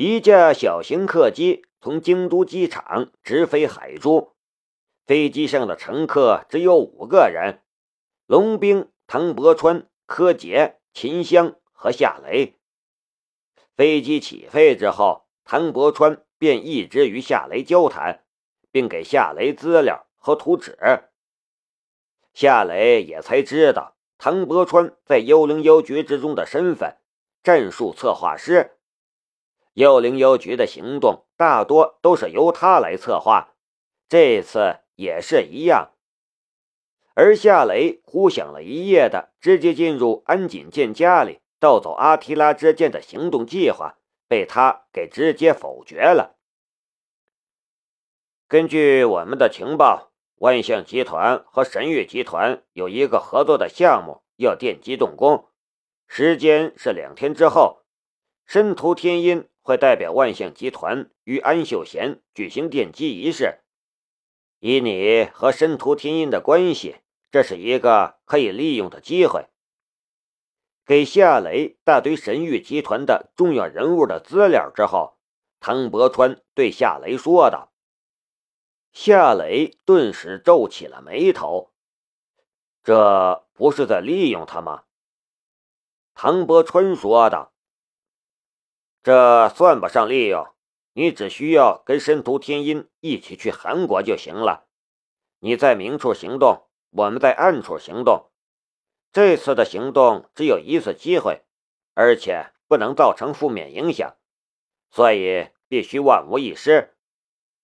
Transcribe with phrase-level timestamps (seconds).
[0.00, 4.36] 一架小型客机从京都机场直飞海珠，
[5.04, 7.64] 飞机上的乘客只有五个人：
[8.24, 12.60] 龙兵、唐伯川、柯洁、秦香和夏雷。
[13.74, 18.24] 飞机起飞之后，唐伯川便一直与夏雷交谈，
[18.70, 20.78] 并给夏雷资料和图纸。
[22.32, 26.98] 夏雷也才知道唐伯川在幽灵妖局之中的身份——
[27.42, 28.77] 战术策划师。
[29.78, 33.54] 幽灵邮局的行动大多都是由他来策划，
[34.08, 35.92] 这次也是一样。
[37.14, 46.34] 而夏雷忽想了一夜的直接进入安锦剑家里盗走阿提拉之剑的行动计划，被他给直接否决了。
[48.48, 55.46] 根据我们的情报，万象集团和神域集团有一个合作的项目要电机动工，
[56.08, 57.84] 时间是两天之后。
[58.44, 59.48] 申屠天音。
[59.68, 63.58] 会代表万象集团与安秀贤举行奠基仪式。
[64.60, 66.96] 以你和申屠天音的关系，
[67.30, 69.44] 这是一个可以利用的机会。
[70.86, 75.18] 给夏雷大堆神域集团的重要人物的资料之后，
[75.60, 77.70] 唐伯川对夏雷说道。
[78.94, 81.74] 夏雷顿时皱起了眉头
[82.82, 84.84] ：“这不是在利用他吗？”
[86.16, 87.52] 唐伯川说道。
[89.08, 90.48] 这算不上利用，
[90.92, 94.66] 你只需要跟申屠天音一起去韩国就行了。
[95.38, 98.30] 你在明处行动，我们在暗处行动。
[99.10, 101.40] 这次的行动只有一次机会，
[101.94, 104.14] 而且不能造成负面影响，
[104.90, 106.94] 所以必须万无一失。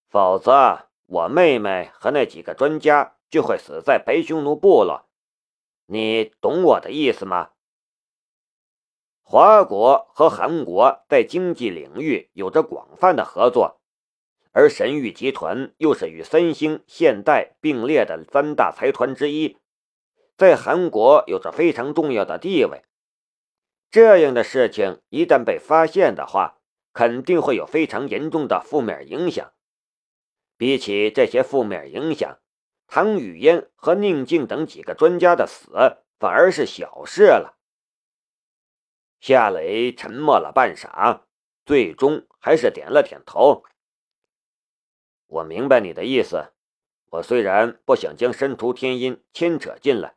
[0.09, 5.11] 否则，我妹妹和那几个专家就会死在白匈奴部落。
[5.85, 7.51] 你懂我的意思吗？
[9.27, 13.81] 华国和韩国在经济领域有着广泛的合作，
[14.53, 19.57] 而神域集团又是与三星、现代并列的三大财团之一，
[20.37, 22.85] 在韩国有着非常重要的地位。
[23.91, 26.59] 这样的事情一旦被发现的话，
[26.93, 29.53] 肯定会有非常严重的负面影响。
[30.59, 32.39] 比起这些负面影响，
[32.87, 35.71] 唐雨嫣和宁静等几个专家的死
[36.19, 37.54] 反而是小事了。
[39.27, 41.23] 夏雷沉默了半晌，
[41.65, 43.65] 最终还是点了点头。
[45.27, 46.53] 我明白你的意思。
[47.07, 50.17] 我虽然不想将申屠天音牵扯进来，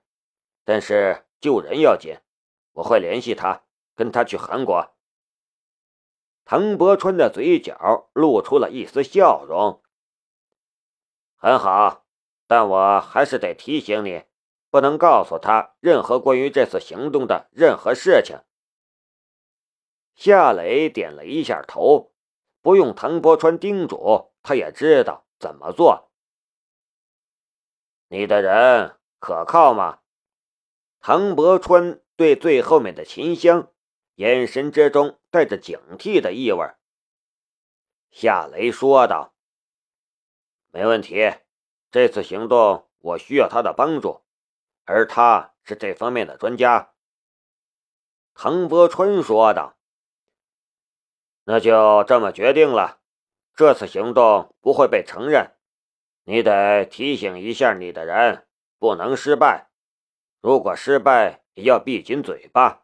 [0.65, 2.17] 但是救人要紧，
[2.73, 3.63] 我会联系他，
[3.95, 4.93] 跟他去韩国。
[6.43, 9.81] 唐伯川的嘴角露出了一丝笑容。
[11.37, 12.05] 很好，
[12.45, 14.25] 但我还是得提醒你，
[14.69, 18.41] 不能告诉他任何关于这次行动的任何事情。
[20.17, 22.11] 夏雷点了一下头，
[22.63, 26.11] 不用唐伯川叮嘱，他也知道怎么做。
[28.07, 29.99] 你的人可靠吗？
[30.99, 33.71] 唐伯川对最后面的秦香，
[34.15, 36.67] 眼神之中带着警惕的意味。
[38.09, 39.35] 夏雷说道
[40.73, 41.31] ：“没问题，
[41.91, 44.23] 这次行动我需要他的帮助，
[44.85, 46.95] 而他是这方面的专家。”
[48.33, 49.76] 唐伯川说道。
[51.49, 52.99] 那就这么决定了，
[53.55, 55.55] 这次行动不会被承认。
[56.25, 58.45] 你得提醒一下你的人，
[58.77, 59.69] 不能失败。
[60.41, 62.83] 如果失败，也要闭紧嘴巴，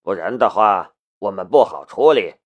[0.00, 2.36] 不然的话，我们不好处理。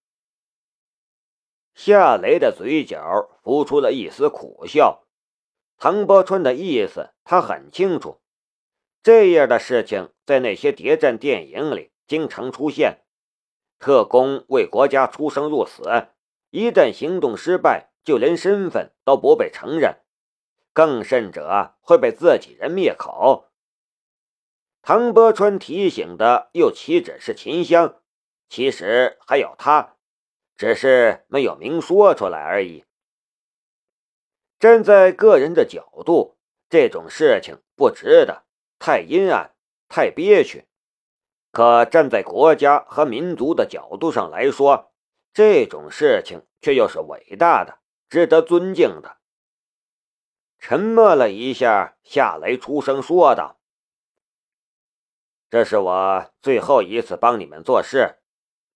[1.76, 5.04] 夏雷的嘴角浮出了一丝苦笑。
[5.78, 8.20] 唐伯川的意思他很清楚，
[9.00, 13.04] 这样的事情在那些谍战电影里经常出现。
[13.82, 16.06] 特工为国家出生入死，
[16.50, 19.96] 一旦行动失败，就连身份都不被承认，
[20.72, 23.48] 更甚者会被自己人灭口。
[24.82, 28.00] 唐伯川提醒的又岂止是秦香，
[28.48, 29.96] 其实还有他，
[30.56, 32.84] 只是没有明说出来而已。
[34.60, 36.36] 站在个人的角度，
[36.70, 38.44] 这种事情不值得，
[38.78, 39.56] 太阴暗，
[39.88, 40.68] 太憋屈。
[41.52, 44.90] 可站在国家和民族的角度上来说，
[45.34, 47.78] 这种事情却又是伟大的、
[48.08, 49.18] 值得尊敬的。
[50.58, 53.60] 沉默了一下，夏雷出声说道
[55.50, 58.22] ：“这是我最后一次帮你们做事，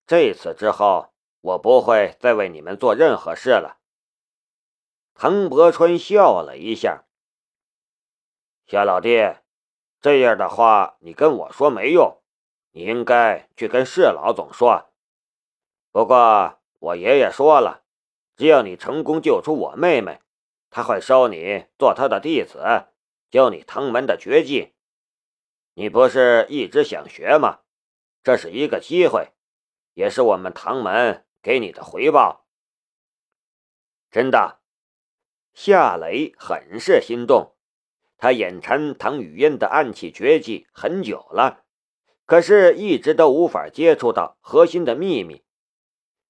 [0.06, 3.78] 这次之后，我不会再为你们做任何事了。”
[5.14, 7.06] 唐伯川笑了一下
[8.69, 9.37] ：“夏老弟，
[10.02, 12.20] 这样的话你跟我说没用。”
[12.76, 14.90] 你应该去跟释老总说。
[15.93, 17.84] 不过我爷爷说了，
[18.37, 20.20] 只要你成功救出我妹妹，
[20.69, 22.88] 他会收你做他的弟子，
[23.31, 24.75] 教你唐门的绝技。
[25.73, 27.61] 你不是一直想学吗？
[28.23, 29.32] 这是一个机会，
[29.94, 32.44] 也是我们唐门给你的回报。
[34.11, 34.61] 真的，
[35.55, 37.56] 夏雷很是心动。
[38.19, 41.64] 他眼馋唐雨嫣的暗器绝技很久了，
[42.26, 45.43] 可是一直都无法接触到核心的秘密。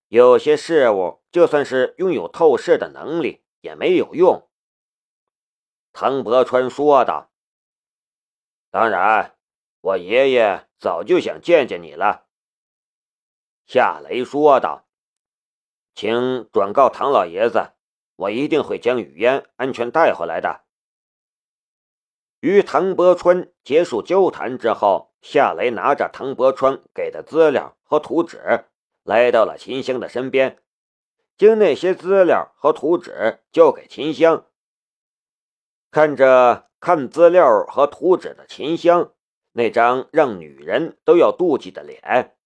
[0.06, 4.48] 有些事物，就算是拥有透视的能力，也没有用。
[5.93, 7.32] 唐伯川说道
[8.70, 9.37] ：“当然，
[9.81, 12.26] 我爷爷。”早就想见见你了，
[13.66, 14.87] 夏雷说道
[15.96, 17.72] ：“请转告唐老爷子，
[18.16, 20.66] 我一定会将雨烟安全带回来的。”
[22.40, 28.67] 与唐伯川结束交谈之后，夏雷拿着唐伯川给的资料和图纸，
[29.02, 30.62] 来到了秦香的身边，
[31.37, 34.46] 将那些资料和图纸交给秦香。
[35.90, 39.12] 看着看资料和图纸的秦香。
[39.50, 42.37] 那张让女人都要妒忌的脸，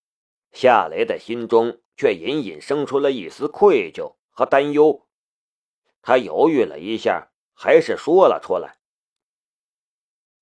[0.50, 5.06] 夏雷的心中却隐隐生出了一丝愧疚和担忧。
[6.00, 8.78] 他犹豫了一下，还是说了出来：“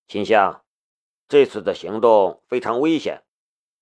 [0.06, 0.62] 秦香，
[1.29, 3.23] 这次的行动非常危险，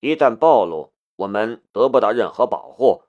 [0.01, 3.05] 一旦暴露，我们得不到任何保护。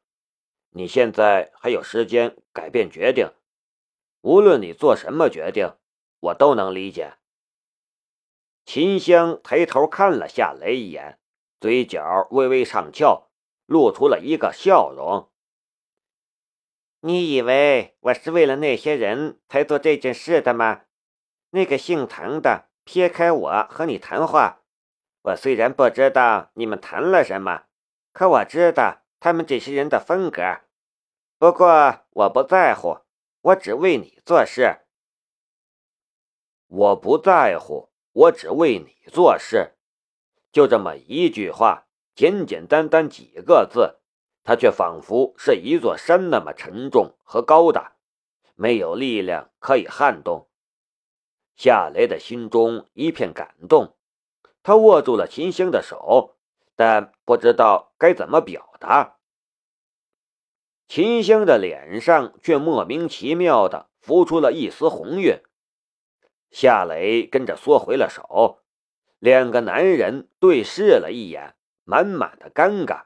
[0.70, 3.32] 你现在还有时间改变决定，
[4.22, 5.74] 无论你做什么决定，
[6.20, 7.16] 我都能理解。”
[8.64, 11.20] 秦香抬头看了夏雷一眼，
[11.60, 13.30] 嘴角微微上翘，
[13.66, 15.32] 露出了一个笑容。
[17.00, 20.82] 你以为我是为了那些人才做这件事的吗？
[21.52, 24.62] 那个姓唐的撇开我和你谈话。
[25.24, 27.66] 我虽然不知道你们谈了什么，
[28.14, 30.42] 可我知道他们这些人的风格。
[31.38, 33.00] 不过我不在乎，
[33.42, 34.80] 我只为你做事。
[36.68, 37.92] 我不在乎。
[38.14, 39.76] 我只为你做事，
[40.52, 41.86] 就这么一句话，
[42.16, 44.00] 简简单单几个字，
[44.44, 47.98] 它却仿佛是一座山那么沉重和高大，
[48.56, 50.47] 没有力量可以撼动。
[51.58, 53.96] 夏雷的心中一片感动，
[54.62, 56.38] 他握住了秦香的手，
[56.76, 59.18] 但不知道该怎么表达。
[60.88, 65.42] 秦香的脸上却莫名其妙的浮出了一丝红晕。
[66.52, 68.60] 夏雷跟着缩回了手，
[69.18, 73.06] 两个男人对视了一眼，满满的尴尬。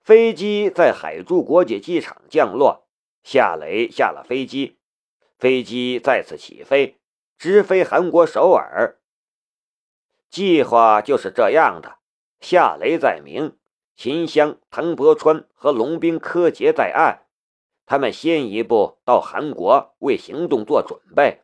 [0.00, 2.88] 飞机在海珠国际机场降落，
[3.24, 4.78] 夏雷下了飞机，
[5.42, 7.00] 飞机再次起飞，
[7.36, 9.00] 直飞韩国首尔。
[10.30, 11.98] 计划就是这样的：
[12.38, 13.58] 夏雷在明，
[13.96, 17.26] 秦香、唐伯川和龙兵、柯洁在暗。
[17.86, 21.42] 他们先一步到韩国为行动做准备。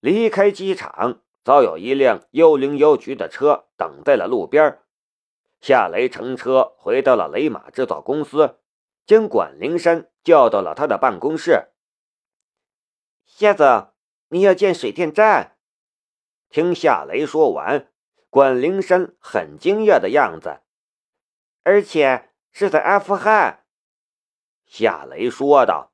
[0.00, 4.78] 离开机场，早有一辆幺零幺局的车等在了路边。
[5.60, 8.60] 夏雷乘车回到了雷马制造公司，
[9.04, 11.68] 将管灵山叫到了他的办公室。
[13.36, 13.90] 夏总，
[14.28, 15.56] 你要建水电站？
[16.50, 17.90] 听夏雷说完，
[18.30, 20.60] 管灵山很惊讶的样子，
[21.64, 23.66] 而且是在阿富汗。
[24.66, 25.92] 夏雷说道：“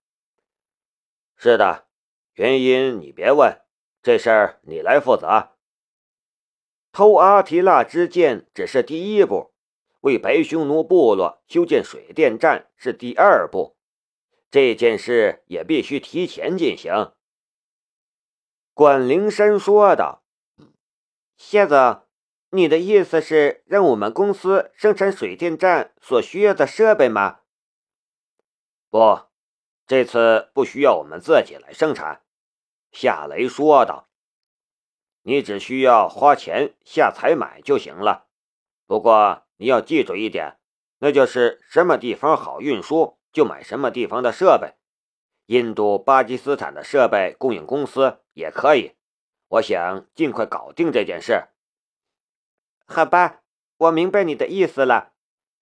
[1.34, 1.86] 是的，
[2.34, 3.58] 原因你别问，
[4.02, 5.52] 这事儿你来负责。
[6.92, 9.54] 偷阿提拉之剑只是第一步，
[10.00, 13.78] 为白匈奴部落修建水电站是第二步，
[14.50, 17.14] 这件事也必须提前进行。”
[18.80, 20.22] 管灵山说道
[21.36, 22.00] ：“谢子，
[22.48, 27.40] 你的意思是让我们公司生产水电站所需要的设备吗？”
[28.88, 29.26] 不，
[29.86, 32.22] 这次不需要我们自己来生产。”
[32.90, 34.08] 夏雷说道
[35.24, 38.28] ，“你只需要花钱下采买就行了。
[38.86, 40.58] 不过你要记住一点，
[41.00, 44.79] 那就是什么地方好运输，就买什么地方的设备。
[45.50, 48.94] 印度、巴基斯坦的设备供应公司也可以。
[49.48, 51.48] 我想尽快搞定这件事。”
[52.86, 53.42] 好吧，
[53.78, 55.12] 我明白你的意思了。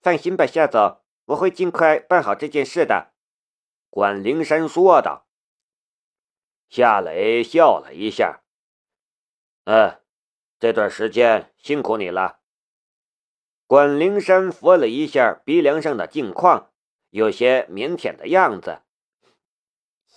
[0.02, 3.12] 放心吧，夏总，我会尽快办好这件事的。
[3.88, 5.26] 管灵山说道。
[6.68, 8.42] 夏雷笑了一下，
[9.64, 10.02] 嗯，
[10.60, 12.40] 这段时间辛苦你了。
[13.66, 16.70] 管灵山扶了一下鼻梁上的镜框，
[17.08, 18.82] 有些腼腆的样子。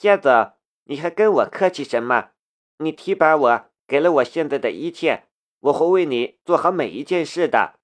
[0.02, 0.54] 夏子，
[0.86, 2.32] 你还跟我客气什么？
[2.78, 5.28] 你提拔我，给了我现在的一切，
[5.60, 7.76] 我会为你做好每一件事的。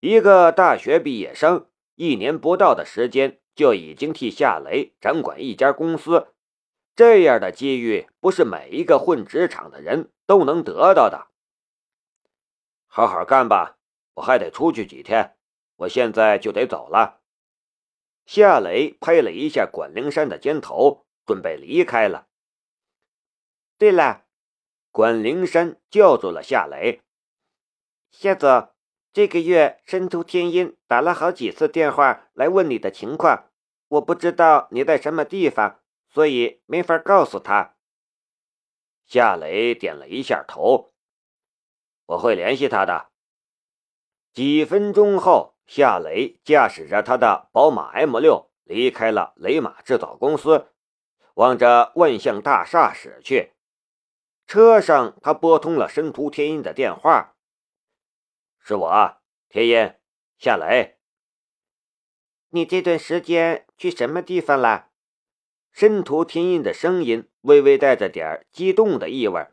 [0.00, 6.34] 一个大学毕业生，一年不到的时间就已经替夏雷掌管一家公司，
[6.94, 11.28] 这样的机遇不是每一个混职场的人都能得到的。
[12.86, 13.78] 好好干吧，
[14.16, 15.34] 我还得出去几天，
[15.76, 17.21] 我现在就得走了。
[18.24, 22.28] 夏雷拍了一下管灵山的肩头，准备离开了。
[23.78, 24.26] 对了，
[24.90, 27.02] 管灵山叫住了夏雷
[28.10, 28.68] ：“夏总。”
[29.14, 33.50] 这个月，申屠天音打了好几次电话来问你的情况，
[33.88, 37.76] 我不知道你在什么地方，所以没法告诉他。
[39.04, 40.94] 夏雷点了一下头，
[42.06, 43.10] 我会联系他的。
[44.32, 50.68] 几分钟后，夏雷驾驶着他的宝马 M 六离开了雷马制造公司，
[51.36, 53.54] 往着万象大厦驶去。
[54.46, 57.36] 车上，他拨通了申屠天音的电话。
[58.58, 59.16] 是我，
[59.48, 59.94] 天音，
[60.36, 60.98] 夏雷。
[62.50, 64.90] 你这段时间去什么地方了？
[65.72, 69.46] 申屠天音的声音微微带着点激动的意味。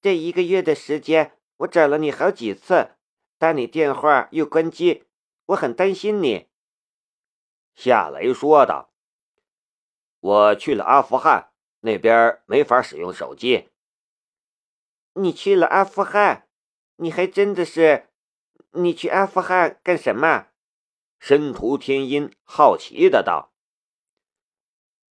[0.00, 2.90] 这一个月的时间，我找了你好几次，
[3.38, 5.04] 打你电话又关机，
[5.46, 6.48] 我很担心你。
[7.74, 8.92] 夏雷说道
[10.20, 13.68] ：“我去了阿富汗，那边没法使用手机。”
[15.12, 16.48] 你去了阿富汗？
[16.96, 18.08] 你还真的是，
[18.70, 20.48] 你去阿富汗干什么？
[21.18, 23.52] 申屠天音好奇的道。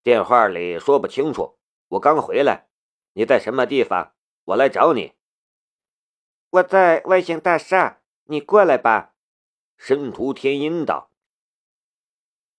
[0.01, 2.70] 电话里说不清楚，我刚回来。
[3.13, 4.15] 你在什么地方？
[4.46, 5.13] 我来找你。
[6.50, 9.13] 我在万象大厦，你过来吧。
[9.77, 11.10] 申屠天音道。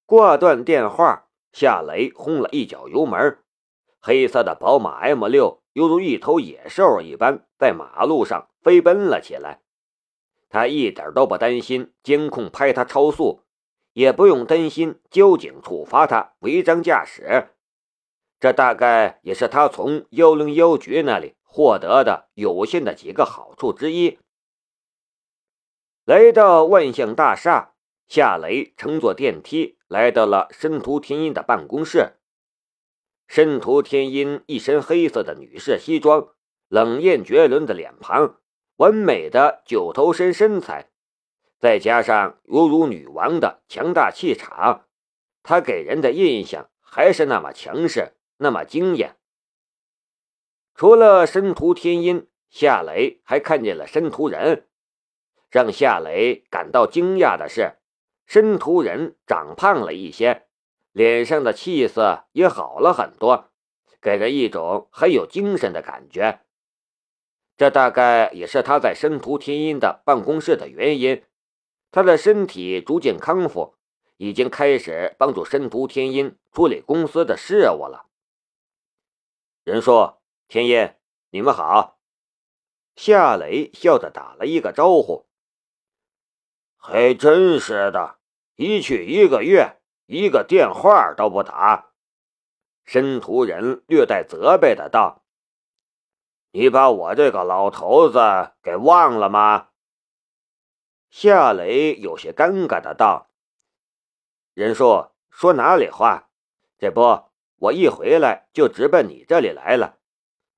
[0.04, 3.38] 挂断电话，夏雷轰了一脚油门，
[4.00, 5.62] 黑色的宝马 M 六。
[5.72, 9.60] 犹如一头野兽一般，在马路上飞奔了起来。
[10.48, 13.42] 他一点都不担心监控拍他超速，
[13.92, 17.50] 也不用担心交警处罚他违章驾驶。
[18.40, 24.18] 这大概也是他从幺零幺局那里获得的有限的几个好处之一。
[26.06, 27.72] 来到万象大厦，
[28.06, 32.12] 夏雷乘坐电梯来到了申屠天音的办公室。
[33.26, 36.28] 申屠天音一身黑色的女士西装，
[36.68, 38.38] 冷艳绝伦的脸庞，
[38.76, 40.92] 完美的九头身身材，
[41.58, 44.86] 再加上犹如女王的强大气场，
[45.42, 49.16] 她给人的印象还是那么强势，那么惊艳。
[50.76, 54.68] 除了申屠天音，夏雷还看见了申屠人。
[55.56, 57.78] 让夏雷感到惊讶的是，
[58.26, 60.48] 申屠人长胖了一些。
[60.92, 63.48] 脸上的气色也好了很多，
[64.02, 66.40] 给人一种很有精神的感觉。
[67.56, 71.24] 这大概也是他在申屠天音的办公室的原因。
[71.90, 73.76] 他的身体逐渐康复，
[74.18, 78.04] 已经开始帮助申屠天音处理公司的事务了。
[79.64, 80.12] 任叔、
[80.48, 80.90] 天音，
[81.30, 81.98] 你们好。
[82.94, 85.25] 夏雷笑着打了一个招呼。
[86.88, 88.18] 还真是的，
[88.54, 89.80] 一去一个月。
[90.06, 91.90] 一个电话都不打，
[92.84, 95.24] 申屠人略带责备的道
[96.52, 98.20] ：“你把我这个老头子
[98.62, 99.70] 给忘了吗？”
[101.10, 103.32] 夏雷有些尴尬的道
[104.54, 106.30] ：“任叔说哪里话？
[106.78, 107.24] 这不，
[107.56, 109.98] 我一回来就直奔你这里来了。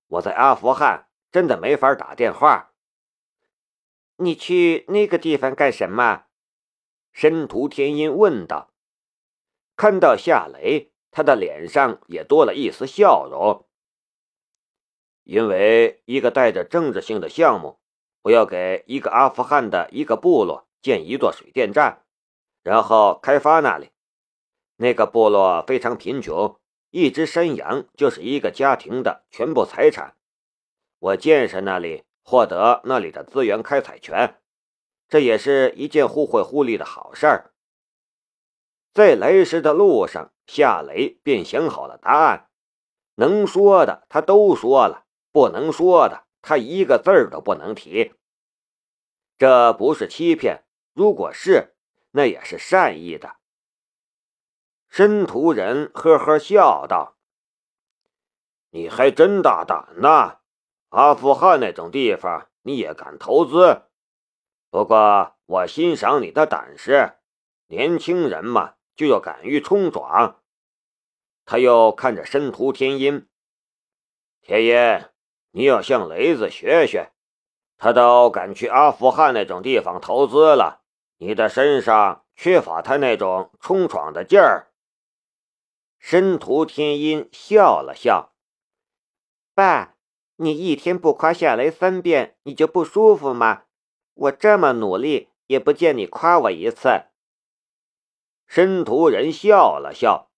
[0.08, 2.67] 我在阿富汗，真的没法打电话。
[4.18, 6.26] 你去那个地方干什么？”
[7.12, 8.72] 申屠天音问道。
[9.76, 13.66] 看到夏雷，他的脸上也多了一丝笑容。
[15.25, 17.78] 因为一个带着政治性的项目，
[18.22, 22.04] 我要给一个阿富汗的一个部落建一座水电站，
[22.62, 23.90] 然后开发那里。
[24.76, 26.58] 那个部落非常贫穷，
[26.90, 30.16] 一只山羊就是一个家庭的全部财产。
[30.98, 34.38] 我建设那里，获得那里的资源开采权，
[35.08, 37.54] 这也是一件互惠互利的好事儿。
[38.92, 42.50] 在来时的路上，夏雷便想好了答案，
[43.14, 48.12] 能说的他都说了，不能说的他一个字儿都不能提。
[49.38, 51.76] 这不是欺骗，如果是，
[52.11, 53.37] 那也是善意的。
[54.90, 57.16] 申屠人呵呵笑道
[58.68, 60.38] ：“你还真大胆呐！
[60.88, 63.83] 阿富汗那种地方你也敢投资？
[64.71, 67.14] 不过我欣赏你的胆识，
[67.66, 70.42] 年轻人嘛。”就要敢于冲撞。
[71.45, 73.28] 他又看着申屠天音，
[74.42, 75.09] 天音，
[75.52, 77.12] 你要向雷子学学，
[77.76, 80.83] 他都敢去阿富汗那种地方投资了，
[81.18, 84.73] 你的身上缺乏他那种冲闯的劲儿。
[86.00, 88.33] 申屠天音笑了笑
[89.54, 89.95] ：“爸，
[90.40, 93.64] 你一天不夸夏雷三遍，你就不舒服吗？
[94.14, 97.07] 我这么努力，也不见你夸我一次。”
[98.47, 100.30] 申屠人笑了笑：“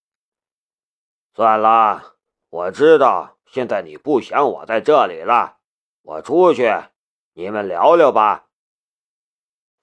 [1.35, 2.16] 算了，
[2.49, 5.59] 我知道现在你不想我在这里了，
[6.02, 6.69] 我出去。”
[7.35, 8.49] 你们聊聊吧。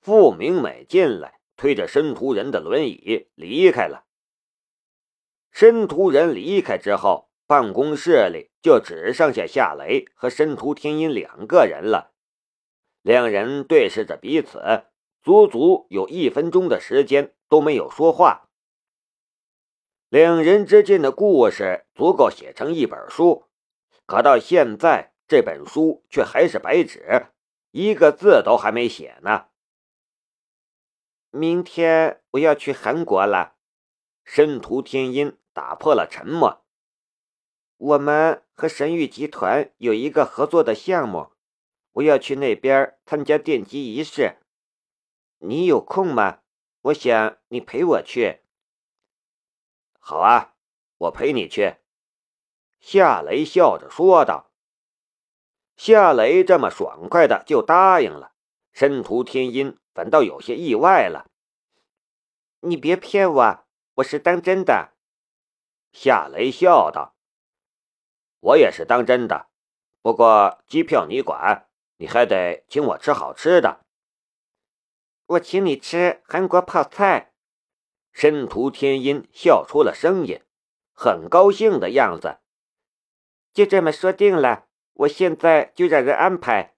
[0.01, 4.05] 傅明美进来，推着申屠人的轮椅离开了。
[5.49, 12.11] 申屠人离开之后，办公室里就只剩下夏雷和申屠天音两个人了。
[13.01, 14.83] 两人对视着彼此，
[15.23, 18.49] 足足有一分钟的时间都没有说话。
[20.09, 23.45] 两人之间的故事足够写成一本书，
[24.05, 27.27] 可到现在，这本书却还是白纸。
[27.71, 29.45] 一个字都还没写呢。
[31.31, 33.55] 明天我要去韩国了。
[34.25, 36.66] 申屠天音打破了沉默。
[37.77, 41.31] 我们和神域集团有一个合作的项目，
[41.93, 44.39] 我要去那边参加奠基仪式。
[45.37, 46.39] 你有空吗？
[46.81, 48.41] 我想你陪我去。
[49.99, 50.55] 好啊，
[50.97, 51.75] 我陪你去。
[52.79, 54.51] 夏雷笑着说道。
[55.75, 58.33] 夏雷这么爽快的就答应了，
[58.71, 61.29] 申屠天音反倒有些意外了。
[62.61, 63.65] 你别骗我，
[63.95, 64.93] 我是当真的。
[65.91, 67.15] 夏雷笑道
[68.47, 69.47] ：“我也是当真的，
[70.01, 73.81] 不过机票你管，你还得请我吃好吃的。
[75.25, 77.33] 我请你吃韩国泡菜。”
[78.13, 80.41] 申屠天音笑出了声音，
[80.93, 82.37] 很高兴的样子。
[83.51, 84.67] 就这么说定了。
[84.93, 86.76] 我现在就让人安排。